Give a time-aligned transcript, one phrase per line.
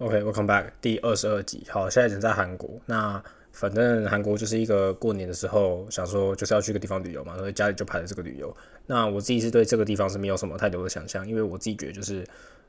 [0.00, 1.66] OK，Welcome back，第二十二集。
[1.68, 2.70] 好，现在人在韩国。
[2.86, 8.56] 那反正韩国就是一个过年的时候，想说就是要去个地方旅游嘛，所以家里就排了这个旅游。
[8.86, 12.24] 那我自己是对这个地方是没有什么太多的想象，因为我自己觉得就是，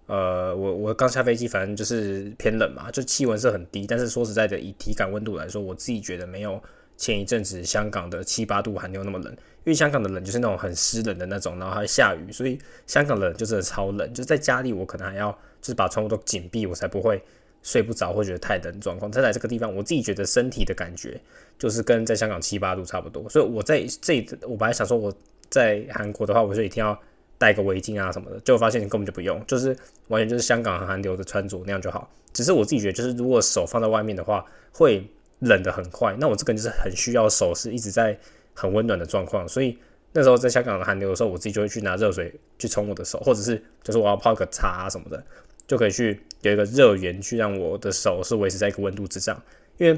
[0.08, 3.86] 呃，我我刚下飞机，反正就是偏冷嘛，就气温是很低。
[3.86, 6.60] 但是说实在的，以体感温度来说，我自己觉得没有
[7.00, 9.36] 前一阵子香港的七八度寒流那么冷。
[9.66, 12.58] 因为香港的冷就是那种很湿冷的那种，然后还下雨，所以
[12.88, 14.14] 香港冷就真的超冷。
[14.14, 17.22] 就在家里，我可能还要就是把窗户都紧闭，我才不会
[17.62, 19.12] 睡不着或觉得太冷状况。
[19.12, 21.20] 再来这个地方，我自己觉得身体的感觉
[21.58, 23.30] 就是跟在香港七八度差不多。
[23.30, 25.14] 所以我在这，我本来想说我
[25.50, 26.98] 在韩国的话，我就一定要
[27.38, 29.76] 戴个围巾啊什么的，结果发现根本就不用，就是
[30.08, 32.10] 完全就是香港和韩流的穿着那样就好。
[32.34, 35.06] 只是我自己觉得，就是如果手放在外面的话，会
[35.40, 36.16] 冷的很快。
[36.20, 38.18] 那我这个人就是很需要手是一直在。
[38.56, 39.78] 很温暖的状况，所以
[40.12, 45.24] 那时候在香港的寒流的时候，我自己就会去拿热水去冲我的手，或者是就是我要泡个茶什么的，
[45.66, 49.42] 就可以去有一个热源去让我的手是维持在一个温度之上。
[49.78, 49.98] 因为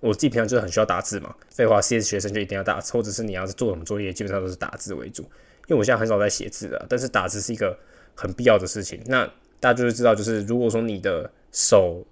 [0.00, 5.22] 我自己平常就是很需要打字嘛，废话，CS 学生就一定要打字，或者是你要是做什么作业，基本上都是打字为主。
[5.66, 7.78] 因为我现在很少在写字的，但是打字是一个
[8.14, 9.02] 很必要的事情。
[9.04, 9.26] 那
[9.60, 12.02] 大家就是知道，就是如果说你的手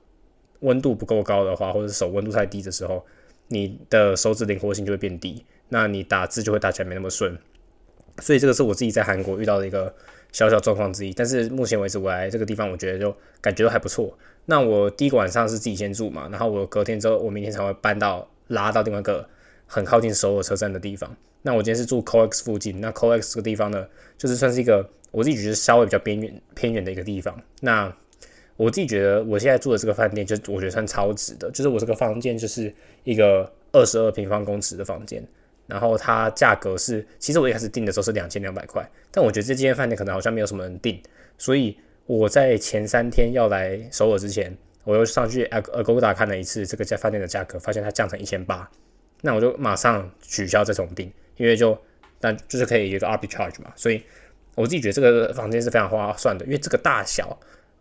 [0.61, 3.05] 温度不够高的话，或者手温度太低的时候，
[3.49, 5.45] 你的手指灵活性就会变低。
[5.69, 7.37] 那你打字就会打起来没那么顺，
[8.21, 9.93] 所以这个是我自己在韩国遇到的一个
[10.31, 11.13] 小小状况之一。
[11.13, 14.17] 但是目前为止我来这个地方，我觉得就感觉都还不错。
[14.45, 19.29] 那我第一个晚上是自己先住嘛，然后我隔天之后，我明天才会搬到拉到另外一个
[19.67, 21.17] 很靠近首尔车站的地方。
[21.43, 27.37] 那我今天是住 COEX 附近，那 COEX 这个地方呢，就是算是一个我自己觉得稍微比较边缘偏远的一个地方。
[27.61, 27.93] 那
[28.57, 32.73] 我自己觉得我现在住的这个饭店，就我觉得算超值的，就是我这个房间就是
[33.05, 35.23] 一个二十二平方公尺的房间。
[35.67, 41.03] 然后它价格是，其实我一开始订的时候是两千两百块，但我觉得这间饭店可能好像没有什么人订，
[41.37, 48.71] 所以我在前三天要来首尔之前，我又上去 Agoda 看了一次这个家饭店的价格，发现它降成一千八，
[49.23, 51.77] 那我就马上取消这重订，因为就
[52.21, 54.01] 但就是可以有个 arbitrage 嘛，所以
[54.55, 57.37] 我自己觉得这个房间是非常划算的，因为这个大小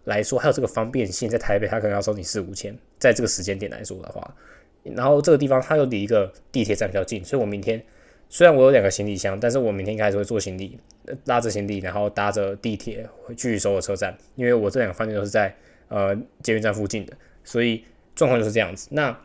[0.06, 4.36] 来说，还有这个方便性，在台北他可能要收你四五千，在这个时间点来说的话。
[4.84, 7.84] 然后这个地方它又离一个地铁站比较近，所以我明天
[8.30, 10.80] 虽然我有两个行李箱，但是我明天应该还是会坐行李，
[11.26, 15.56] 拉着行李，然后搭着地铁回去首尔车站，因为我这两个饭店都是在
[15.88, 17.84] 呃捷运站附近的，所以
[18.14, 18.88] 状况就是这样子。
[18.92, 19.18] 那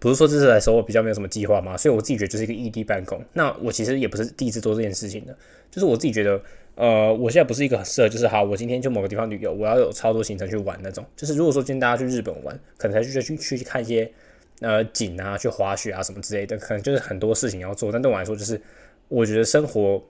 [0.00, 1.76] 不是说这次来首尔比较没有什么计划嘛？
[1.76, 3.22] 所以我自己觉得就是一个异地办公。
[3.32, 5.36] 那我其实也不是第一次做这件事情的，
[5.70, 6.40] 就是我自己觉得，
[6.74, 11.04] 呃，我现在不是一个很适合，就是好，我今天去某个地方旅游，我要有超多行程去玩那种。
[11.16, 14.10] 就是如果说今天大家去日本玩，可能才去去去看一些。
[14.60, 17.90] 呃，景啊，去滑雪啊，什么之类的，可能就是很多事情要做。
[17.90, 18.58] 但对我来说，就是
[19.08, 20.00] 我觉得生活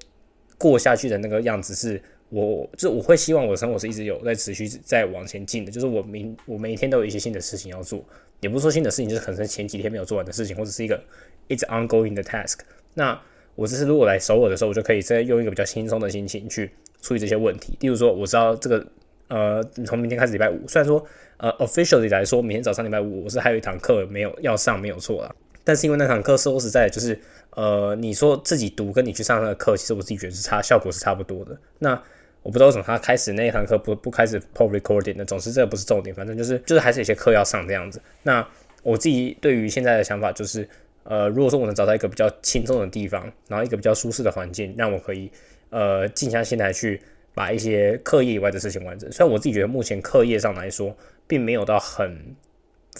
[0.59, 5.73] 过下去的那个样子，是我就我会希望我的生活是一直有在持续在往前进的。
[5.73, 8.05] 就是我明我每一天都有一些新的事情要做，
[8.45, 11.03] 也不是说新的事情，就是可能前几天没有做完的事情，或者是一个
[11.49, 12.59] 一直 ongoing 的 task。
[12.93, 13.19] 那
[13.55, 17.77] 我这次如果来首尔的时候，我就可以再用一个比较轻松的心情去处理这些问题。
[17.81, 18.87] 例如说，我知道这个。
[19.29, 21.03] 呃，从明天开始礼拜五，虽然说
[21.39, 25.35] 呃，officially 来说，明天早上礼拜五我是还有一堂课没有要上，没有错啦。
[25.65, 27.19] 但是因为那堂课说实在，就是
[27.51, 31.59] 呃，你说自己读跟你去上那个课，其实我自己觉得是差，效果是差不多的。
[31.79, 32.01] 那
[32.45, 38.01] 我不知道为什么他开始那一堂课不不开始 put recording 的，总之这个不是重点，反正就是就是还是有些课要上这样子。
[38.23, 38.47] 那
[38.85, 40.69] 我自己对于现在的想法就是，
[41.03, 45.29] 呃，如果说我能找到一个比较轻松的地方，然后一个比较舒适的环境，让我可以
[45.71, 47.01] 呃静下心来去。
[47.37, 49.11] 把一些课业以外的事情完成。
[49.11, 50.97] 虽然我自己觉得目前课业上来说，
[51.27, 52.17] 并没有到很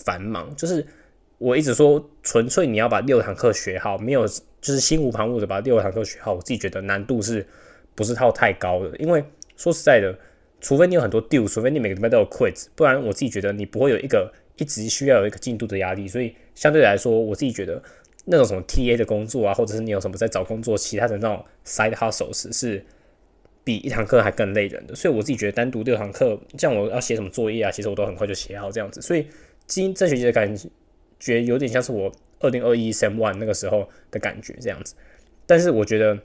[0.05, 0.85] 繁忙，就是
[1.39, 7.47] 我一直说纯粹你要把六堂课学好，没有就是心无旁骛的把六堂课学好，我自己觉得难度是
[7.95, 8.97] 不是套太高的？
[8.99, 9.25] 因为
[9.57, 10.17] 说实在的，
[10.61, 16.07] 除非你有很多 due，除非你每个礼拜都有 quiz，不然我自己觉得你不会有一个一直需要有一个进度的压力。
[16.09, 17.83] 所以相对来说，我自己觉得
[18.25, 22.85] 那种什么 TA 的工作啊，或者是你有什么在找工作，其他的那种 side hustles 是。
[23.67, 29.01] 比一堂课还更累人的，所以我自己觉得单独六堂课，像我要写什么作业啊，其实我都很快就写好这样子。
[29.01, 29.27] 所以
[29.67, 30.55] 今这学期的感
[31.19, 34.95] 觉有点像是我二零二一 Sem One 那个时候的感觉这样子。
[35.47, 36.19] 但是我觉得，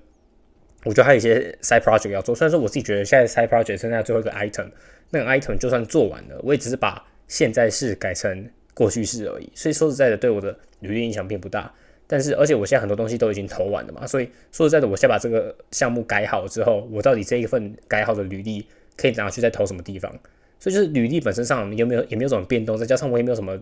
[0.83, 2.33] 我觉得还有一些 side project 要做。
[2.35, 4.67] 虽然说我自己觉得现在 side project 剩下最后一个 item，
[5.09, 9.49] 那个 item 就算做完了，我也只是把现在式改成过去式而已。
[9.53, 11.73] 所以说实在的，对我的履历影响并不大。
[12.11, 18.65] 但是，而且我现在很多东西都已经投完了嘛，所以说实在的，我先把这个项目改好之后，我到底这一份改好的履历
[18.97, 20.11] 可以拿去再投什么地方？
[20.59, 23.55] 所以就是履历本身上有没有也没有什么变动，再加上我也没有什么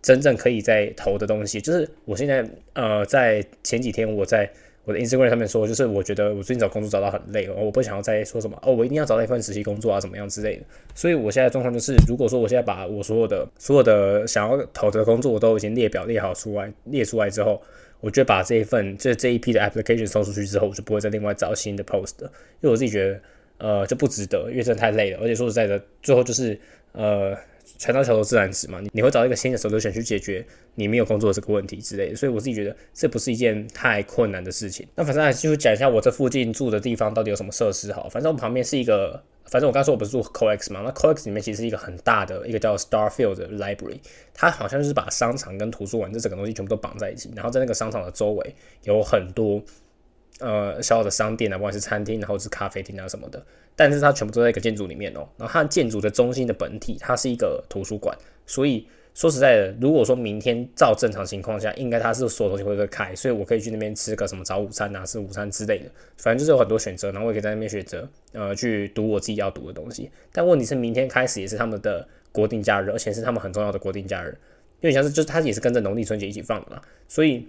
[0.00, 1.60] 真正可以再投的东西。
[1.60, 4.50] 就是我现在呃，在前几天我在
[4.84, 10.62] 我的 Instagram 上面说，就是我觉得我最近找工作找到很累哦，我不想要再说什么哦，我一定要找到一份实习工作啊，怎么样之类的。
[10.94, 17.60] 所以我现在状况就是，如果说我现在把我所有的所有的想要投的工作我都已经列表列好出来，列出来之后，
[18.00, 22.26] 我就把这一份这这一批的 application 送出去之后，我就不会再另外找新的 post 的，
[22.60, 23.20] 因为我自己觉得
[23.58, 26.58] 呃就不值得，因为真的太累了，而且说实在的，最后就是
[26.92, 27.36] 呃。
[27.78, 30.44] 船到桥头自然直嘛，你你会找一个新的 solution 去解决
[30.74, 34.86] 你没有工作这个问题之类的，所以我自己觉得这不是一件太困难的事情。
[34.94, 38.08] 那反正就讲一下我这附近住的地方到底有什么设施好。
[38.08, 44.00] 反正我旁边是一个，反正我刚说我不是住 COEX 嘛，那 COEX 里面其实是一个很大的一个叫 Starfield library，
[44.34, 49.62] 它好像就是把商场跟图书馆这整个东西全部都绑在一起，然后在那个商场的周围有很多。
[50.40, 53.42] 呃，小小的商店啊，不管是餐厅，然后是咖啡厅啊什么的，
[53.76, 55.28] 但是它全部都在一个建筑里面哦。
[55.36, 58.16] 然后它建筑的中心的本体，它是一个图书馆。
[58.46, 65.84] 所以说实在的，如果说明天照正常情况下，应该它是所有东西会都开，所以我可以去那边吃个什么早午餐啊，吃午餐之类的。
[66.16, 70.10] 反正就是有很多选择，然后我也可以在那边选择，呃，去读我自己要读的东西。
[70.32, 74.36] 但问题是，明天开始也是他们的国定假日，而且是他们很重要的国定假日，
[74.80, 77.46] 因为像是就是它也是跟着农历春节一起放的嘛，所以。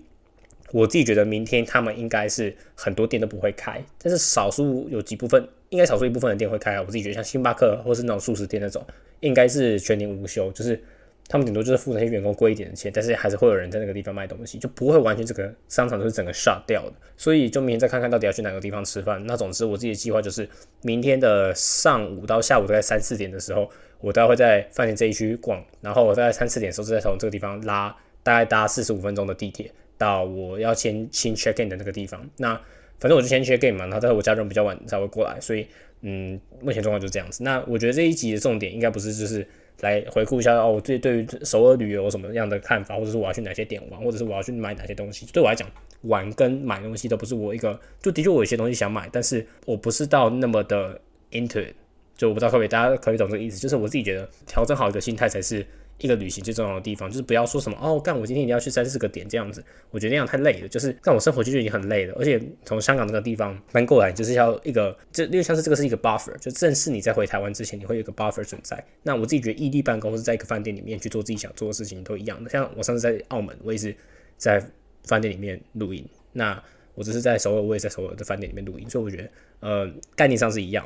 [0.71, 6.79] 我自己觉得明天他们应该是很多店都不会开，但是少数有几部分，应该少数一部分的店会开。
[6.79, 8.85] 我自己觉得像星巴克或是那种素食店那种，
[9.19, 10.81] 应该是全年无休，就是
[11.27, 16.93] 他们顶多就是付那些员工贵一点的钱，但是还是会有人在那个地方卖东西，就不会完全这个商场都是整个 shut 掉的。
[17.17, 19.21] 所以就明天再看看到底要去哪个地方吃饭。
[19.25, 20.47] 那总之我自己的计划就是
[20.81, 23.69] 明天的上午到下午大概三四点的时候，
[23.99, 29.71] 我大概会在饭店这一区逛，然后我在三四点的时候再从这个地方拉大概搭四十五分钟的地铁。
[30.01, 32.59] 到我要先先 check in 的那个地方，那
[32.99, 35.67] 反正我就先 check in 嘛，然后但是我家人比较晚才会过来，所以
[36.01, 37.43] 嗯，目前状况就是这样子。
[37.43, 39.47] 那我觉得这一集的重点应该不是就是
[39.81, 45.27] 来回顾一下哦，我对对于首尔旅游什么样的看法，或者是我要去哪些点玩，或者是我要去买哪些东西。
[45.31, 45.69] 对我来讲，
[46.01, 50.99] 玩跟买东西都不是我一个，就的确我有些东西想买，但是我不是到那么的
[51.31, 51.75] into it，
[52.17, 55.65] 就我不知道可不可以大家可以懂这个意思，就是我自己觉得调整好一个心态才是。
[56.01, 60.67] 一个旅行最重要的地方就是不要说什么哦，干我今天一定要去三四个点这样子，我觉得那样太累了。
[60.67, 68.83] 就是干我生活就已经很累了，而且从香港这个地方搬过来，就是要一个，这因为像是这个是一个 buffer，就正是你在回台湾之前，你会有一个 buffer 存在。
[69.03, 72.49] 那我自己觉得异地办公是在一个饭店里面去做自己想做的事情都一样的。
[72.49, 73.95] 像我上次在澳门，我也是
[74.37, 74.59] 在
[75.03, 76.61] 饭店里面录音，那
[76.95, 80.83] 我只是在首尔，我也在首尔的饭店里面录音，所以我觉得呃概念上是一样。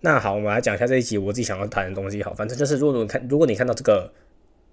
[0.00, 2.22] 那好，我们来讲一下这一集我自己想要谈的东西。
[2.22, 4.12] 好，反正就是如果你看，如果你看到这个。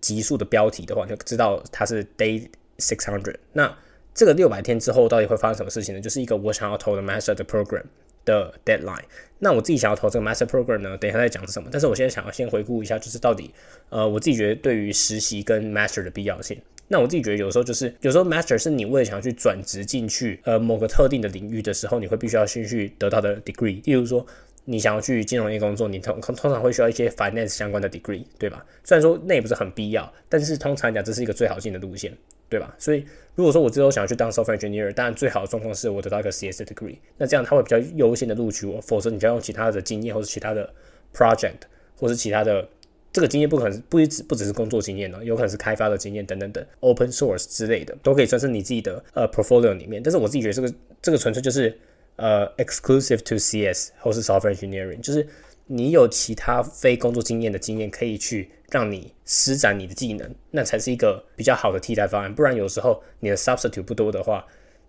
[0.01, 2.47] 极速的标题的话，就知道它是 Day
[2.77, 3.35] Six Hundred。
[3.53, 3.77] 那
[4.13, 6.01] 这个六百天之后到底会发生什么事情呢？
[6.01, 7.83] 就是一个我想要投的 Master 的 Program
[8.25, 9.03] 的 Deadline。
[9.39, 11.69] 那我自己想要投这个 Master Program 呢，等一下再讲是什么。
[11.71, 13.53] 但是我现在想要先回顾一下，就是到底
[13.89, 16.59] 呃我自己觉得对于实习跟 Master 的必要性。
[16.87, 23.85] 那我自己觉得有时候就是有时候 Master 是你为了想要去转职进去呃某个特定的领域的时候，你会必须要先去得到的 Degree。
[23.85, 24.25] 例如说。
[24.71, 28.63] 你想要去金融业工作，你通通常会需要一些 finance 相关的 degree，对吧？
[28.83, 32.15] 虽然说那也不是很必要，但是通常讲这是一个最好进的路线，
[32.47, 32.75] 对吧？
[32.77, 40.71] 所以如果说我之后想要去当 software engineer，当然最好的状况是我得到一个 CS degree，那这样他会比较优先的录取我，否则你就要用其他的经验或者其他的
[41.15, 41.61] project
[41.97, 42.69] 或是其他的
[43.11, 50.03] 这个经验不可能不只不只是工作经验呢，有可能是开发的经验等等等 open source 之类的都可以算是你自己的呃 portfolio 里面。
[50.03, 51.75] 但是我自己觉得这个这个纯粹就是。
[52.19, 55.25] 呃，exclusive to CS 或是 software engineering，就是
[55.67, 62.35] 你有其他非工作经验的经验，可以去让你施展你的技能，那才是一个比较好的替代方案。
[62.35, 64.45] 不然有时候你的 substitute 不多的话，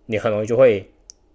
[0.07, 0.85] 你很容易就会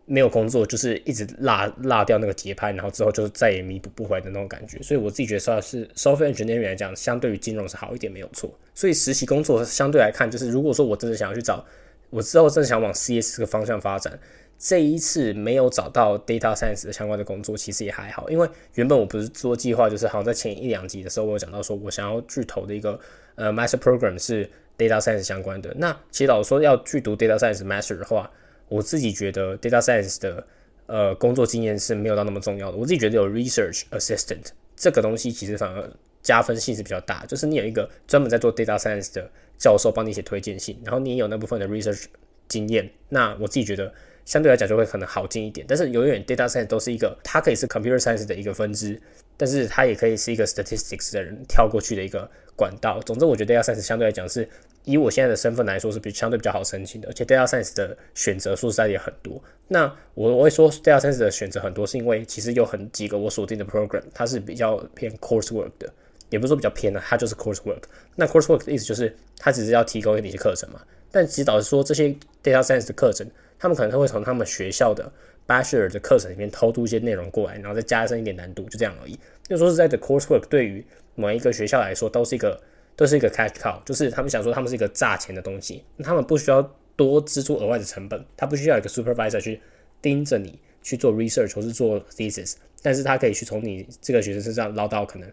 [0.05, 4.83] 没有工作，就是一直落落掉那个节拍，然后之后就再也弥补不回来的那种感觉。
[4.83, 8.55] 所以我自己觉得说是 software engineering 来讲，相对于金融是好一点，没有错。
[8.75, 11.65] 所以实习工作相对来看，就是如果说我真的想要去找，
[12.11, 14.19] 我之后真的想往 CS 这个方向发展。
[14.59, 22.99] 这一次没有找到 data science 相关的工作，其实也还好，因为原本我不是做计划，就是好像在前一两集的时候，我有讲到说我想要去投的一个
[23.35, 24.49] 呃 master program 是
[24.79, 25.75] data science 相关的。
[25.77, 28.31] 那其实老实说要去读 data science master 的话，
[28.69, 30.47] 我自己觉得 data science 的
[30.87, 32.79] 呃工作经验是没有到那么重要的。
[32.79, 35.91] 我自己觉得有 research assistant 这个东西其实反而
[36.23, 42.07] 加分性是比较大，就是你有一个专门在做 data science 的教授帮你写推荐信，然后你也有那部分的 research
[42.49, 43.93] 经验，那我自己觉得。
[44.27, 49.01] 相对来讲就会可能好进一点，但是永远 data science 都是一个，它可以是 computer science 的一个分支，
[49.37, 53.01] 但是它也可以是一个 statistics 的人跳过去的一个管道。
[53.07, 54.47] 总之，我觉得 data science 相对来讲是
[54.85, 59.41] 以我现在的身份来说是比相对比较好申请的，而且 data science 的选择说实在也很多。
[59.69, 65.93] 那我我会说 data science 的选择很多，是因为其实有很几个我锁定的 program，它是比较偏 coursework 的。
[66.29, 67.83] 也不是说比较偏的，它就是 coursework。
[68.17, 70.81] 那 coursework 的意思就是它只是要提供给你一些课程嘛。
[71.11, 72.09] 但其实老实说，这些
[72.43, 73.27] data science 的课程，
[73.59, 75.13] 他们可能会从他们学校的
[75.47, 79.19] bachelor 的课程里面偷渡一些内容过来，然后再加深一点难度，就这样而已。
[79.45, 80.85] 就说实在的，coursework 对于
[81.15, 82.61] 某一个学校来说，都是一个
[82.97, 86.63] 都是一个 cash cow，就是他们想说他们是一个炸钱的东西，他们不需要
[86.97, 89.61] 多支出额外的成本，他不需要一个 supervisor 去
[90.03, 95.31] 盯着你去做 research 或是做 thesis，但是他可以去从你这个学生身上捞到可能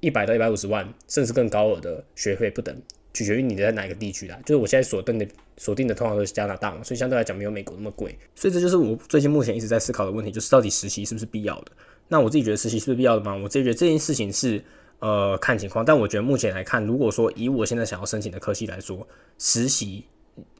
[0.00, 2.74] 一百到一百五十万，甚至更高额的学费不等。
[3.12, 5.26] 取决于你在哪一个地区啦，就是我现在锁定的
[5.56, 11.72] 锁定的通常都是加拿大嘛，所以相对来讲没有美国那么贵，所以这就是我最近目前一直在思考的问题，就是到底实习是不是必要的？
[12.08, 13.36] 那我自己觉得实习是不是必要的吗？
[13.36, 14.62] 我自己觉得这件事情是
[15.00, 19.06] 呃看情况，但我觉得目前来看，如果说以我现在想要申请的科系来说，
[19.38, 20.04] 实习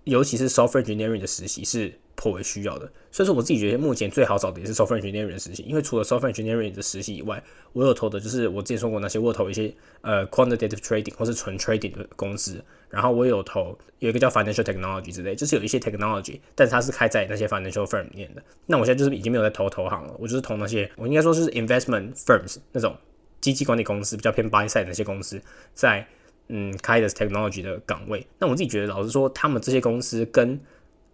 [0.04, 1.92] 尤其是 software engineering 的实习是。
[2.20, 9.72] 颇为需要的，所以说我自己觉得目前最好找的也是 software engineering 的实习，因为除了 software engineering 的实习以外，我有投的就是我之前说过那些，我投一些
[10.02, 18.42] 呃 quantitative trading 或是纯 trading 的公司，然后我有投有一个叫 financial technology 之类，就是有一些 technology，但是它是开在那些 financial firm 里面的。
[18.66, 22.94] 那我现在就是已经没有在投投行了，我就是投那些我应该说是 investment firms 那种
[23.40, 25.40] 基金管理公司，比较偏 buy side 那些公司
[25.72, 26.06] 在
[26.48, 28.26] 嗯开的 technology 的岗位。
[28.38, 30.60] 那我自己觉得，老实说，他们这些公司跟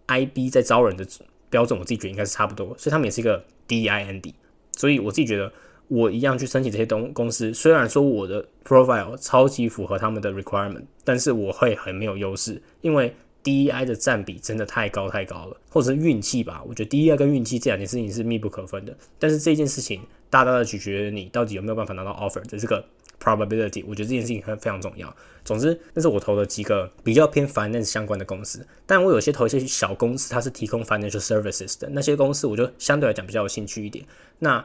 [0.07, 1.05] IB 在招人的
[1.49, 4.33] 标准，我自己觉得应该是差不多，所以他们也是一个 DIND，
[4.75, 5.51] 所以我自己觉得
[5.87, 22.83] 我一样去申请这些东公司，虽然说我的 profile 超级符合他们的 requirement，但是我会很没有优势，因为 DEI 的占比真的太高太高了，或者是运气吧，我觉得 DEI 跟运气这两件事情是密不可分的，但是这件事情大大的取决于你到底有没有办法拿到 offer 的这个。
[23.19, 25.13] Probability，我觉得这件事情很非常重要。
[25.43, 34.05] 总之，那是我投的几个比较偏 finance 相关的公司，但我有些投一些小公司，它是提供 financial services 的那些公司，我就相对来讲比较有兴趣一点。
[34.39, 34.63] 那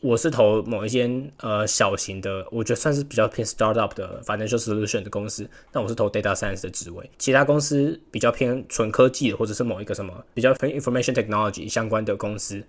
[0.00, 5.48] 我是投某一间呃小型的，我觉得算是比较偏 startup 的 financial solution 的公司。
[5.72, 12.62] 那我是投 data science 的职位，其他公司比较偏纯科技的，或者是某一个什么比较偏 information technology 相关的公司。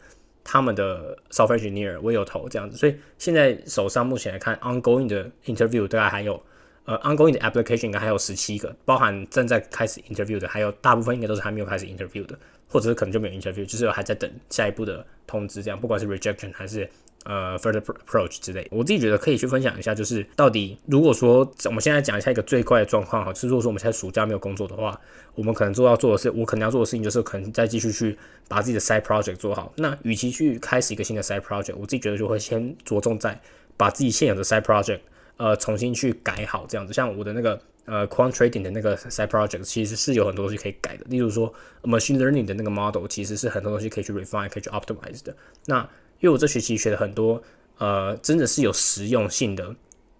[0.44, 6.42] 他们的 software engineer 我有投这样子，所以现在手上目前来看，ongoing 的 interview 大概还有，
[6.86, 16.90] 呃，ongoing 的 application 应该还有十七个，包含正在开始 interview 的，还有大部分应该都是还没有开始 interview 的，或者是可能就没有 interview，就是还在等下一步的通知，这样不管是 rejection 还是。
[17.26, 25.00] 呃，further approach 之类，我自己觉得可以去分享一下，就是到底如果说我们现在讲一下一个最快的状况哈，就是如果说我们现在暑假没有工作的话，
[25.36, 29.72] 我们可能做要做的是，我可能要做的事情就是可能再继续去把自己的 side project 做好。
[29.76, 33.40] 那与其去开始一个新的 side project，我自己觉得就会先着重在
[33.76, 35.02] 把自己现有的 side project
[35.36, 36.94] 呃重新去改好这样子。
[36.94, 45.36] 像我的那个呃 quant trading 的那个 side project，其实是有很多东西可以改的，例如说 machine learning 的那个 model，其实是很多东西可以去 refine，可以去 optimize 的。
[45.66, 45.88] 那
[46.20, 47.42] 因为我这学期学了很多，
[47.78, 49.76] 呃，真的是有实用性的，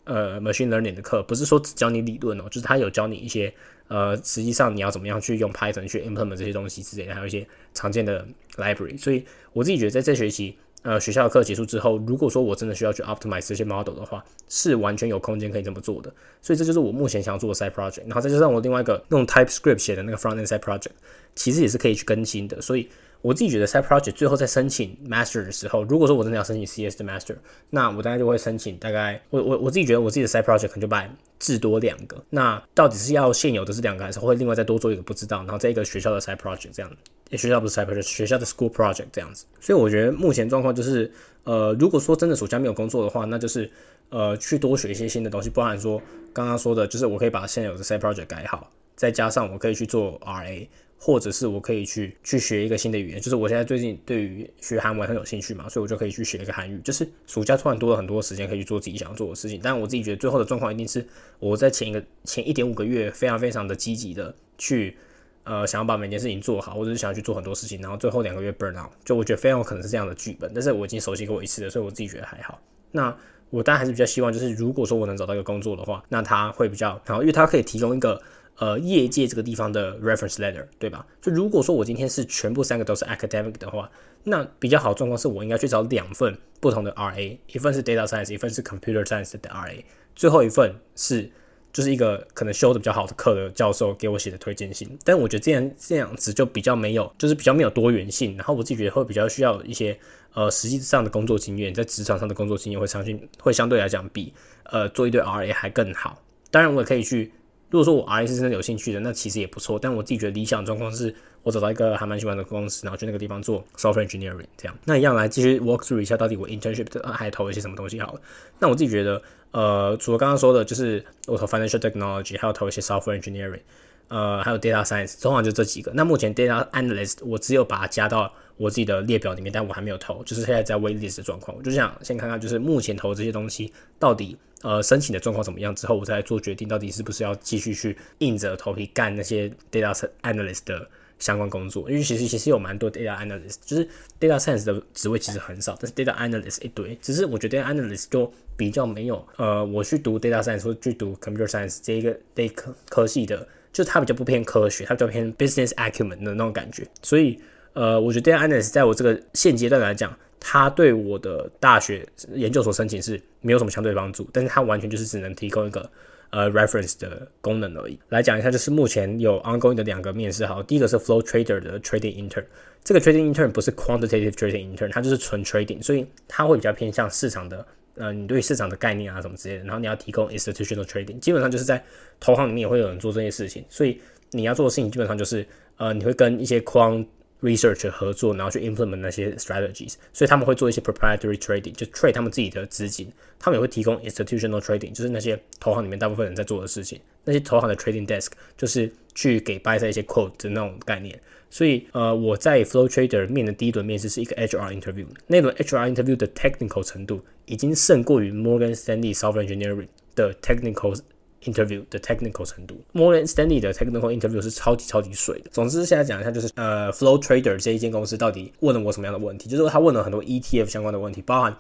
[0.06, 3.54] 呃，machine learning 的课，不是说只教你理论哦，就是他有教你一些，
[3.88, 8.26] 呃，实际上你要怎么样去用 Python 去 implement 这些东西之类的，还有一些常见的
[8.56, 8.98] library。
[8.98, 16.10] 所以我自己觉得，在这学期，呃，学校的课结束之后，如果说我真的需要去 optimize 这些 model 的话，是完全有空间可以这么做的。
[16.42, 18.04] 所以这就是我目前想要做的 side project。
[18.06, 20.94] 然后再加上我另外一个用 TypeScript 写的那个 front end side project，
[21.36, 22.62] 其实也是可以去更新的。
[22.62, 22.88] 所以
[23.22, 27.36] 我自己觉得，side project 最后在申请 master 的时候，如果说我真的要申请 CS 的 master，
[27.70, 32.24] 那我大概就会申请大概，我我我自己觉得我自己的 side project 可能就摆至多两个。
[32.30, 35.40] 那到底是要现有的是两个，还是会另外再多做一个不知道？
[35.40, 36.90] 然后在一个学校的 side project 这样，
[37.32, 39.46] 学校不是 side project，学校的 school project 这样子。
[39.60, 41.12] 所以我觉得目前状况就是，
[41.44, 43.70] 呃，如果说真的暑假没有工作的话，那就是
[44.12, 50.68] 呃去多学一些新的东西，包含说刚刚说的，就是我可以把现有的 side project 改好，再加上我可以去做 RA。
[51.02, 56.78] 或者是我可以去去学一个新的语言，就是我现在最近对于学韩文很有兴趣嘛，所以我就可以去学一个韩语。
[56.84, 59.62] 就是暑假突然多了很多时间可以去做自己想要做的事情。
[59.64, 61.08] 但我自己觉得最后的状况一定是
[61.40, 64.98] 我在前一个前一点五个月非常非常的积极的去
[65.46, 70.52] 呃想要把每件事情做好，或者是想要去做很多事情，然后最后两个月 burn out，就我觉得非常有可能是这样的剧本。
[70.54, 72.62] 但是我已经熟悉过一次了，所以我自己觉得还好。
[72.92, 73.16] 那
[73.50, 78.22] 我当然还是比较希望，就是如果说我能找到一个工作的话，那他会比较好，因为他可以提供一个。
[78.60, 81.08] 呃，业界这个地方的 reference letter，对吧？
[81.22, 83.90] 就如果说我今天是全部三个都是 academic 的话，
[84.26, 89.82] 那比较好的状况是我应该去找两份不同的 RA，一份是 data science，一份是 computer science 的 RA，
[90.14, 91.32] 最后一份是
[91.72, 95.00] 就是一个可能修的比较好的课的教授给我写的推荐信。
[95.06, 98.36] 但我觉得这样这样子就比较没有，就是比较没有多元性。
[98.36, 99.98] 然后我自己觉得会比较需要一些
[100.34, 106.22] 呃实际上的工作经验，在职场上的工作经验会相信会相对来讲比呃做一堆 RA 还更好。
[106.52, 107.32] 当然我也可以去。
[107.70, 109.78] 如果说我 R 是真的有兴趣的，那其实也不错。
[109.80, 114.76] 但我自己觉得理想状况是我找到一个还蛮喜欢的公司，然后去那个地方做 software engineering 这样。
[114.86, 118.22] 那一样来继续 walk through 一下，到底我 internship 还投一些什么东西好了。
[118.58, 119.22] 那我自己觉得，
[119.52, 123.62] 呃，除了刚刚说的，就是我投 financial technology，还有投一些 software engineering。
[124.08, 125.92] 呃，还有 data science，通常就这几个。
[125.94, 131.56] 那目前 data analyst 我只有把它加到我自己的列表里面，但我还没有投，就是现在在 waitlist 的状况。
[131.56, 140.88] 我就想先看看，就是目前投这些东西到底呃申请的状况怎么样，之后我再做决定，到底是不是要继续去硬着头皮干那些 data analyst 的
[141.18, 141.90] 相关工作。
[141.90, 143.88] 因为其实其实有蛮多 data analyst，就是
[144.20, 146.98] data science 的职位其实很少，但是 data analyst 一堆。
[147.02, 153.48] 只是我觉得 data analyst 就比较没有呃，我去读 data science 或去读 computer science 这一个类科科系的。
[153.72, 157.40] 就它比较不偏科学，它比较偏 business acumen 的那种感觉，所以
[157.74, 165.90] 呃，我觉得 data analyst 在我这个现阶段来讲，它对我的大学研究所申请是没有什么相对帮助，但是它完全就是只能提供一个
[166.30, 168.00] 呃 reference 的功能而已。
[168.10, 172.46] 来讲一下，就是目前有 ongoing 的两个面试，好，第一个是 flow trader 的 trading intern，
[172.84, 177.66] 这个 trading intern 不是 quantitative trading intern，它就是纯 trading，所以它会比较偏向市场的。
[177.96, 181.84] 呃，你对市场的概念啊什么之类的，然后你要提供 institutional trading，基本上就是在
[182.18, 184.00] 投行里面也会有人做这些事情，所以
[184.32, 187.06] 你要做的事情基本上就是，呃，你会跟一些 quant
[187.42, 199.80] research 合作，然后去 implement 那些 strategies，所以他们会做一些 proprietary trading，就 trade 他们自己的资金，他们也会提供 institutional trading，就是那些投行里面大部分人在做的事情，那些投行的 trading desk 就是去给 buy
[199.80, 201.20] 在一些 quote 的那种概念。
[201.52, 210.32] 所以，呃，我在 Flow Trader 面的第一轮面试是一个 HR interview，那轮 HR interview 的 technical 程度已经胜过于 Morgan Stanley Software Engineering 的
[210.36, 210.96] technical
[211.44, 212.82] interview 的 technical 程度。
[212.94, 215.50] Morgan Stanley 的 technical interview 是超级超级水的。
[215.52, 219.50] 总之，现在讲一下，就是呃，Flow Trader 这一间公司到底问了我什么样的问题？
[219.50, 221.56] 就是他问了很多 ETF 相关的问题，包含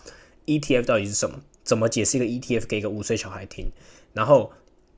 [0.46, 3.66] ETF 到底是什么，怎么解释一个 ETF 给一个五岁小孩听，
[4.14, 4.52] 然后。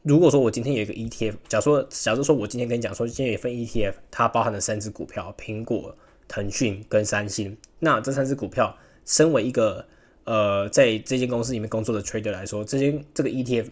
[0.03, 5.95] 如果说我今天有一个 ETF，假如说，假如说我今天跟你讲说，今天有一份 ETF，它包含了三只股票，苹果、
[6.27, 7.55] 腾讯跟三星。
[7.77, 9.85] 那这三只股票，身为一个
[10.23, 13.67] 呃，在这间公司里面工作的 trader 来说，这间这个 ETF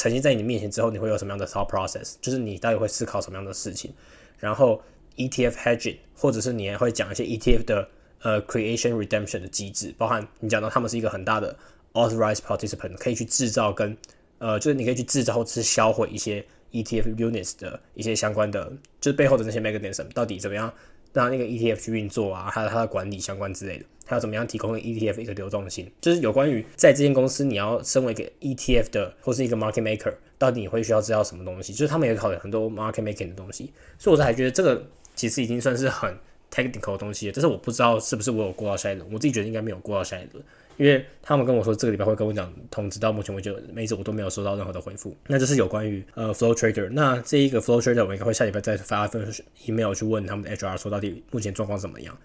[0.00, 2.14] 呈现在你面前之后，你会有什么样的 thought process？
[2.22, 3.92] 就是你到底会思考什么样的事情？
[4.38, 4.82] 然后
[5.16, 7.86] ETF hedging，或者是你还会讲一些 ETF 的
[8.22, 11.54] 呃 creation redemption 的机制，包含你讲到他们是一个很大的
[11.92, 13.94] authorized participant，可以去制造跟
[14.38, 16.42] 呃，就是你可以去制造或者是销毁一些
[16.72, 20.72] ETF units 的一些相关的，就是背后的那些 mechanism 到底怎么样
[21.12, 31.72] 让那个 ETF 去运作啊，还有它的管理相关之类的，还有怎么样提供 ETF 一个流动性，就是有关于在这间公司你要身为一个 ETF 的或是一个 market maker，到底你会需要知道什么东西？
[31.72, 36.16] 就是他们也考了很多 market making 的东西，所以我才觉得这个其实已经算是很
[36.52, 40.44] technical 的东西，但是我不知道是不是我有过到下一轮，我自己觉得应该没有过到下一轮。
[40.80, 45.14] 因为他们跟我说这个礼拜会跟我讲通知，到目前为止每次我都没有收到任何的回复。
[45.26, 49.30] 那就是有关于呃 Flow Trader，那这一个 Flow Trader 我应该会下礼拜再发一份
[49.66, 52.18] email 去问他们的 HR 说到底目前状况怎么样。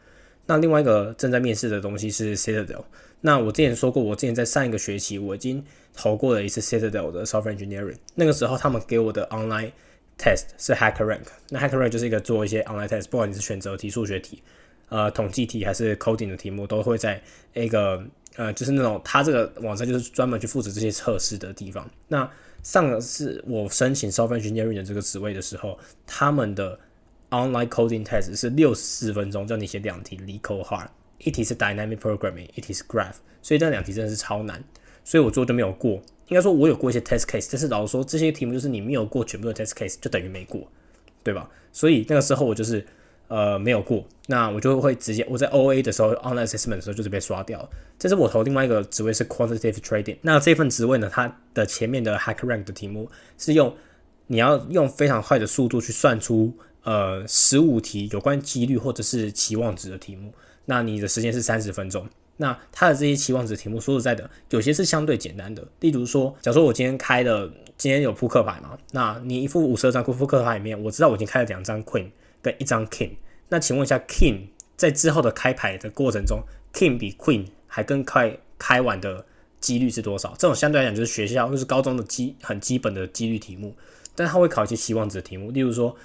[0.46, 2.86] 那另外一个正在面试的东西是 Citadel。
[3.20, 5.62] 那我之前说过，我之前在上一个学期我已经
[5.94, 7.98] 投过了一次 Citadel 的 Software Engineering。
[8.14, 9.72] 那个时候他们给我的 Online
[10.18, 11.26] Test 是 HackerRank。
[11.50, 14.42] 那 HackerRank 就是一个做一些 Online Test，不管你是选择题、数学题、
[14.88, 17.22] 呃统计题还是 Coding 的题目，都会在
[17.54, 18.06] 一个
[18.38, 21.90] 呃，就是那种他这个网站就是专门去负责这些测试的地方。
[22.08, 22.30] 那
[22.64, 26.78] 上次我申请 software engineering 的这个职位的时候，他们的
[27.30, 30.88] online coding test 是六十四分钟，叫你写两题 l e code hard，
[31.20, 34.64] 一题是 dynamic programming，一题是 graph，所以这两题真的是超难，
[35.04, 36.02] 所以我最后就没有过。
[36.28, 40.70] 应该说，我有过一些 test case，但是老实说，这些题目就是你没有过全部的 test case，就等于没过，
[41.24, 41.50] 对吧？
[41.72, 42.86] 所以那个时候我就是。
[43.28, 47.68] 呃，没有过，那我就会直接我在 O A 的时候，on assessment 的时候就是被刷掉。
[47.98, 50.18] 这是我投另外一个职位是 quantitative trading。
[50.22, 53.76] 那这份职位呢，它的前面的 hack rank 的题目是用
[54.28, 60.32] 你要用非常快的速度去算出呃十五题有关几率或者是期望值的题目。
[60.66, 62.08] 那你的时间是三十分钟。
[62.38, 65.66] 那它的这些期望值题目，说实在的，有些是相对简单的。
[65.80, 72.08] 例如说，假如说我今天开的今天有扑克牌嘛，那你一副五十二张扑克牌里面，我知道我已经开了两张 queen。
[72.46, 73.10] 跟一张 king，
[73.50, 74.42] 那请问一下，king
[74.78, 76.40] 在之后的开牌的过程中
[76.72, 79.26] ，king 比 queen 还更快开完的
[79.60, 80.36] 几率是多少？
[80.38, 83.76] 这种相对来讲就是学校就是高中的基很基本的几率题目，
[84.14, 85.96] 但他会考一些期望值的题目，例如说，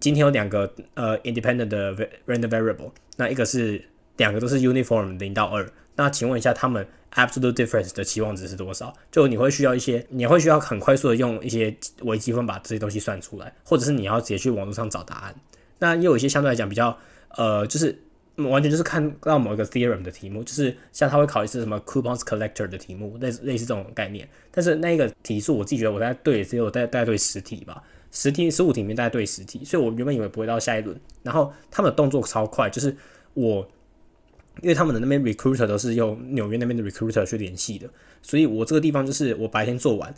[0.00, 1.94] 今天有两个呃 independent 的
[2.26, 3.80] random variable，那一个是
[4.16, 8.92] 两个都是 uniform 零到二，那请问一下他们 absolute difference 的期望值是多少？
[9.12, 15.34] 就你会需要一些，你会需要很快速的用一些微积分把这些东西算出来，或者是你要直接去网络上找答案。
[15.78, 16.96] 那又有一些相对来讲比较，
[17.36, 17.96] 呃，就是
[18.36, 24.28] 完全就是看到某一个 theorem 的题目，就是像他会考一次什么 coupons collector 的题目，类似类似这种概念。
[24.50, 30.98] 但是那个题数我自己觉得我在对只有大大概对十题吧，十题十五题里面大概对十题，所以我原本以为不会到下一轮。
[31.22, 32.96] 然后他们的动作超快，就是
[33.34, 33.68] 我
[34.62, 37.88] 因为他们的那边 recruiter 都是用纽约那边的 recruiter 去联系的，
[38.22, 40.14] 所以我这个地方就是我白天做完，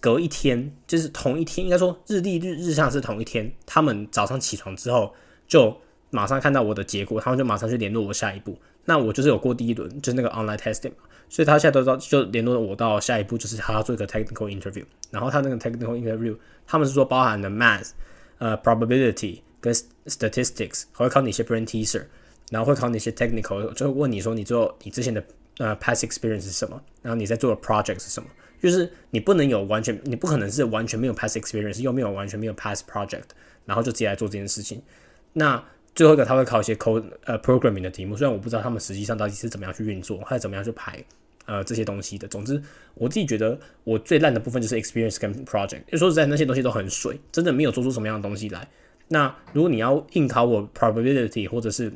[0.00, 5.14] 隔一天就是同一天，应该说日历日日上是同一天，他们早上起床之后
[5.46, 5.76] 就
[6.10, 8.56] 马上看到我的结果，他们就马上去联络我下一步。
[8.84, 14.84] 那我就是有过第一轮，就是那个 online testing 嘛，所以他现在都知道，就联络我到下一步，就是他要做一个 technical interview。
[15.10, 17.90] 然后他那个 technical interview，他们是说包含的 math、
[18.38, 19.72] 呃 probability 跟
[20.06, 22.04] statistics，还会考你一些 brain teaser，
[22.52, 25.24] 然后会考你一些 technical，就会问你说你做你之前的
[25.56, 28.28] 呃 past experience 是什么，然后你在做的 project 是什么，
[28.62, 33.22] 就是你不能有完全，你不可能是完全没有 past experience，又没有完全没有 past project，
[33.64, 34.82] 然后就直接来做这件事情。
[35.32, 41.02] 那最后一个他会考一些 code 呃 programming 的题目，虽然我不知道他们实际上到底是怎么样去运作，还是怎么样去排
[41.46, 42.28] 呃这些东西的。
[42.28, 42.62] 总之，
[42.94, 45.82] 我自己觉得我最烂的部分就是 experience 跟 project。
[45.96, 48.68] 说实在，那些东西都很水，真的没有做出什么样的东西来。
[49.08, 51.92] 那如果你要硬考我 probability 或者是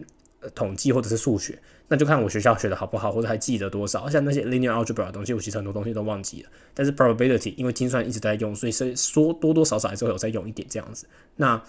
[0.54, 4.08] 统计或者是数学，那就看我学校学的好不好，或者还记得多少。
[4.08, 6.48] 像那些 linear algebra 的东西，我其实很多东西都忘记了。
[6.74, 11.06] 但是 probability 因为精算一直在用，所以是说多多少少还是会有在用一点这样子。
[11.36, 11.60] 那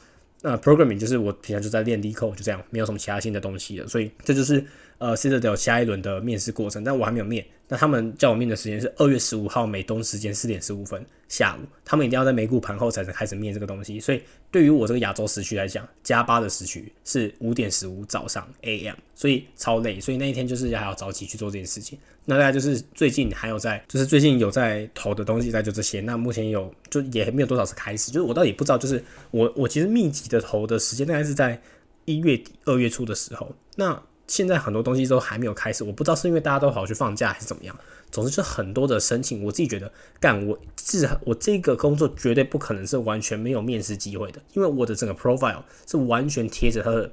[0.41, 3.87] 那 programming 就是我平常就在练 l e code，就这样，没有什么其他新的东西了。
[3.87, 4.63] 所以这就是
[4.99, 7.45] 呃 c i t a d e l 下一轮的面试过程，但我还没有面。
[7.67, 13.99] 那他们叫我面的时间是二月十五号美东时间四点十五分下午，他们一定要在美股盘后才能开始面这个东西。
[13.99, 19.99] 所以对于我这个亚洲时区来讲，加八的时区是五点十五早上 AM，所以超累。
[19.99, 21.97] 所以那一天就是还要早起去做这件事情。
[22.25, 26.01] 那大概就是最近还有在，就是最近有在投的东西，在就这些。
[26.01, 31.61] 那目前有就也没有多少次开始，就是我倒也不知道，就是我我其实密集的投的时间大概是在
[32.05, 33.53] 一月底二月初的时候。
[33.75, 37.73] 那现在很多东西都还没有开始，我不知道是因为大家都跑去放假还是怎么样。
[38.11, 47.11] 总之，就很多的申请，我自己觉得干我自我这个工作绝对不可能是完全没有面试机会的，因为我的整个 profile 是完全贴着他的。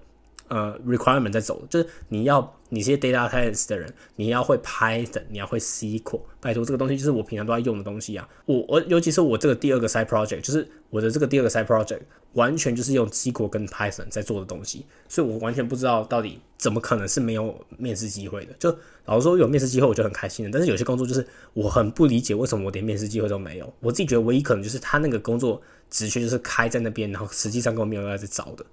[0.48, 8.28] 呃，requirement 在走，就是你要你这些 data science 的人，你要会 Python，你要会 SQL，拜托这个东西就是我平常都在用的东西啊。
[8.44, 12.00] 我我尤其是我这个第二个 side project，就是我的这个第二个 side project，
[12.34, 18.52] 完全就是用 SQL 跟 Python 在做的东西，所以我完全不知道到底怎么可能是没有面试机会的。
[18.58, 18.76] 就
[19.06, 23.72] 老实说，有面试机会我就很开心了，但是有些工作就是我很不理解为什么我连面试机会都没有。
[23.80, 28.64] 我自己觉得唯一可能就是他那个工作职缺就是开在那边，然后实际上根本没有人在找的。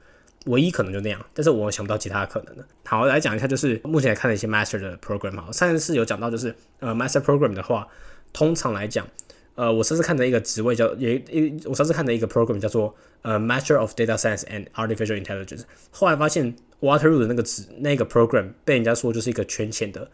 [0.46, 2.66] 唯一可能就那样，但是我想不到其他可能的。
[2.86, 7.88] 好，来讲一下，就是目前看的一些 master 的 program 好，上一次有讲到，就是呃 master program 的话，
[8.34, 9.08] 通常来讲，
[9.56, 15.62] 呃，我上次看的一个职位叫也一，我上次看的一个 program 叫做呃 master of data science and artificial intelligence。
[15.92, 20.10] 后来发现 Waterloo 的那个职那个 program 被人家说就是一个圈钱的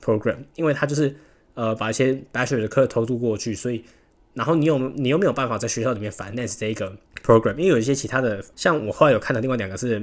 [0.00, 1.16] program，因为它就是
[1.54, 3.84] 呃把一些 bachelor 的课偷渡过去，所以。
[4.34, 6.94] 然后你有你又没有办法在学校里面 finance 这一个
[7.26, 9.98] program，因为有一些其他的，像我后来有看到另外两个是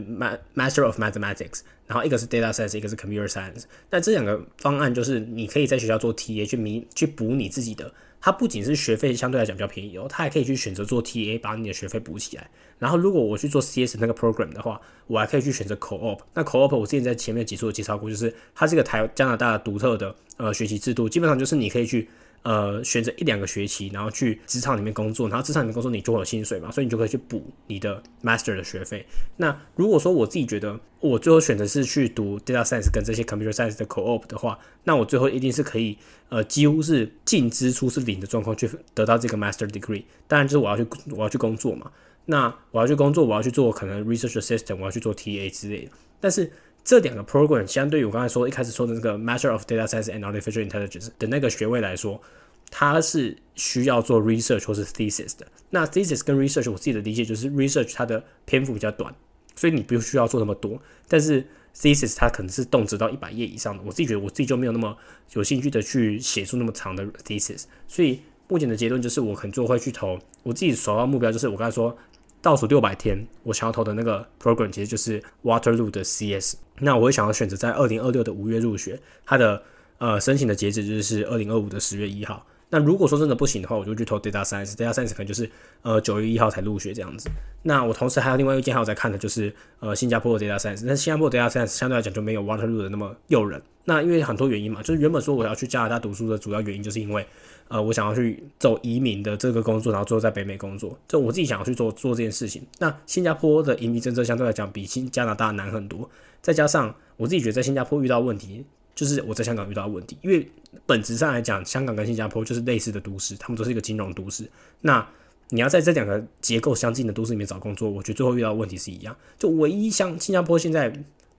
[0.53, 3.63] master of mathematics，然后一个是 data science，一个是 computer science。
[3.89, 12.49] 那这两个方案就是你可以在学校做 TA 去弥去补你自己的，它不仅是学费相对来讲比较便宜哦，它还可以去选择做 TA 把你的学费补起来。
[12.77, 16.19] 然后如果我去做 CS 那个 program 的话，我还可以去选择 co-op。
[16.33, 22.09] 那 co-op 我之前在前面几处有介绍过，就是它是个台加拿大独特的呃学习制度，基本上就是你可以去。
[22.43, 29.06] 呃，选择一两个学期，然后去职场里面工作，然后职场里面工作你就会有薪水嘛，所以你就可以去补你的 master 的学费。
[29.38, 40.03] 那如果说我自己觉得我最后选择是去读 data science 跟这些 computer science 的 co-op 的话，那我最后一定是可以呃几乎是净支出是零的状况去得到这个 master degree。
[40.27, 41.89] 当然就是我要去我要去工作嘛，
[42.25, 45.91] 那我要去工作，我要去做可能 research assistant，我要去做 TA 之类的。
[46.19, 46.51] 但是
[46.84, 52.22] 这两个 program 相对于我刚才说一开始说的那个 Master of Data Science and Artificial Intelligence 的那个学位来说，
[52.69, 55.48] 它是需要做 research 或是 thesis 的。
[55.69, 59.15] 那 thesis 跟 research 我自己的理解就是 research 它的篇幅比较短，
[59.56, 60.82] 所以你不需要做那么多。
[61.08, 64.98] 但是 thesis 它可能是动辄到一百页以上的，我自己觉得我自己就没有那么
[65.34, 67.63] 有兴趣的去写出那么长的 thesis。
[67.88, 68.19] 所以
[68.50, 71.98] 目前的结论就是我可能会去投我自己首要目标就是我刚才说。
[72.43, 76.56] 倒数六百天，我想要投的那个 program 其实就是 Waterloo 的 CS。
[76.79, 79.63] 那我会想要选择在二零二六的五月入学，它的
[79.97, 82.45] 呃申请的截止日是二零二五的十月一号。
[82.73, 85.47] 那如果说真的不行的话，我就去投 Data Science，Data Science 可能就是
[85.83, 87.29] 呃九月一号才入学这样子。
[87.62, 93.62] 那我同时还有另外一件还有在看的就是呃新加坡的 Data Science，但是新加坡 Data Science 相对来讲就没有 Waterloo 的那么诱人。
[93.86, 97.23] 那因为很多原因嘛，就是原本说我要去加拿大读书的主要原因就是因为
[97.67, 102.65] 呃我想要去走移民的这个工作，然后最后在北美工作，就我自己想要去做做这件事情。
[102.79, 106.09] 那新加坡的移民政策相对来讲比新加拿大难很多，
[106.41, 108.65] 再加上我自己觉得在新加坡遇到问题。
[108.95, 110.47] 就是我在香港遇到的问题，因为
[110.86, 114.49] 本质上来讲，香港跟新加坡就是类似的都市，他们都是一个金融都市。
[114.82, 115.08] 那
[115.49, 119.15] 你要在这两个结构相近的都市里面找工作，我觉得最后遇到的问题是一样。
[119.38, 120.91] 就唯一像新加坡现在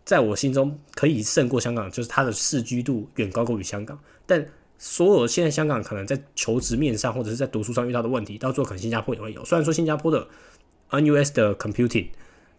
[0.05, 3.99] 在我心中可以胜过香港，就是它的市居度远高过于香港。
[4.27, 4.47] 但
[4.79, 9.45] 所有现在香港可能在求职面上或者是在读书上遇到的问题，到最后可能新加坡也会有。
[9.45, 10.27] 虽然说新加坡的
[10.90, 12.09] NUS 的 computing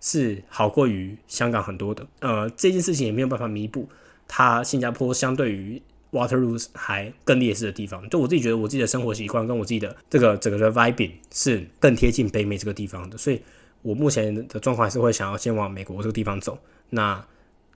[0.01, 3.87] 是好过于香港很多的，呃，这件事情也没有办法弥补
[4.27, 8.07] 它新加坡相对于 Waterloo 还更劣势的地方。
[8.09, 13.41] 就我自己觉得，我自己的生活习惯跟我自己的这个整个的 vibe 是更贴近北美这个地方的，所以
[13.81, 16.57] 我目前的状况还是会想要先往美国这个地方走。
[16.91, 17.23] 那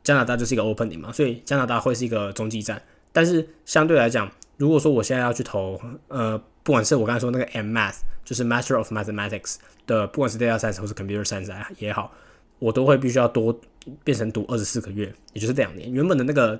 [0.03, 2.81] 加拿大就是一个 opening 嘛，所以加拿大会是一个中继站。
[3.11, 12.13] 但是相对来讲，如果说我现在要去投，呃，不管是我刚才说那个 M Math，就是 Master of Mathematics 的，不管是 Data Science 或是 Computer Science 也好，
[12.59, 13.57] 我都会必须要多
[14.03, 15.91] 变成读二十四个月，也就是两年。
[15.91, 16.59] 原本的那个，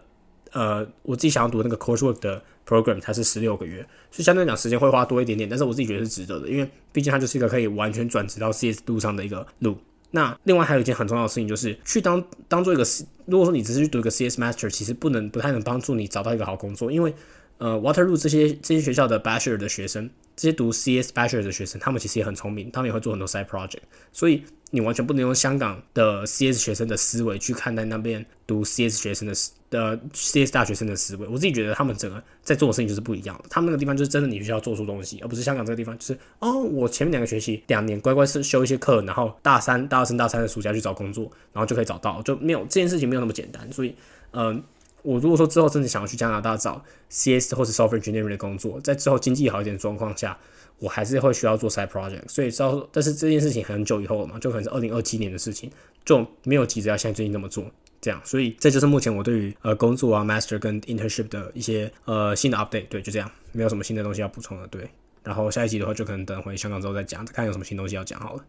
[0.52, 5.48] 呃，我自己想要读那个 coursework 的 program，它是十六个月，所以相对来讲时间会花多一点点。
[5.50, 9.78] 但是我自己觉得是值得的，因为毕竟它就是一个可以完全转职到 CS 路上的一个路。
[10.12, 12.84] 那另外还有一件很重要的事情，就是去当当做一个，
[13.26, 17.14] 如果说你只是去读一个 CS Master，其实不能不太能帮助你找到一个好工作，因为
[17.60, 24.44] 呃 Waterloo 这些这些学校的 Bachelor 的学生，这些读 CS Bachelor 的学生，他们其实也很聪明，他们也会做很多 side project，所以。
[24.72, 29.34] 你完全不能用香港的 CS 学生的思维去看待那边读 CS 学生的
[29.72, 31.28] 的 CS 大学生的思维。
[31.28, 33.46] 我自己觉得他们整个在做的事情就是不一样的。
[33.50, 43.68] 他们那个地方就是真的你需要做出东西，而不是香港这个地方就是哦，我前面两个学期两年乖乖是修一些课，然后大三、大二、升大三的暑假去找工作，然后就可以找到，就没有这件事情没有那么简单。
[43.74, 43.96] 所以，
[44.34, 44.64] 嗯，
[45.02, 50.38] 我如果说之后真的想要去加拿大找 CS 或是 Software Engineering 的工作，在之后经济好一点的状况下。
[50.82, 55.70] 我还是会需要做 side project，所以到但是这件事情很久以后了嘛，就可能是二零二七年的事情，
[56.06, 64.90] 就没有急着要像最近那么做这样，所以这就是目前我对于呃工作啊 master 跟 internship 的一些呃新的 update，对，就这样，没有什么新的东西要补充了，对，
[65.22, 68.44] 然后下一集的话就可能等回香港之后再讲，看有什么新东西要讲好了，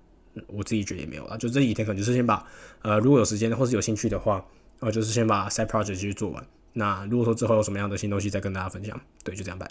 [0.47, 2.47] 我自己觉得也没有了，就这几天可能就是先把
[2.83, 4.47] 呃如果有时间或是有兴趣的话，
[4.81, 9.69] 呃就是先把 side project 继续做完，那如果说之后有什么样的新东西再跟大家分享，对，就这样拜。